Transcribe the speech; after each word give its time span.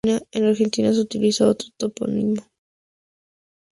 En 0.31 0.45
Argentina 0.47 0.91
se 0.91 0.99
utiliza 1.01 1.47
otro 1.47 1.67
topónimo. 1.77 2.41